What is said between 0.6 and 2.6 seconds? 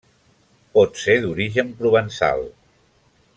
Pot ser d'origen provençal.